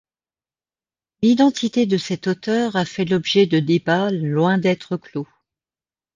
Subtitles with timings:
[1.21, 5.27] L'identité de cet auteur a fait l'objet de débats loin d'être clos.